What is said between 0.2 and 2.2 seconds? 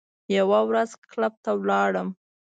یوه ورځ کلب ته ولاړم.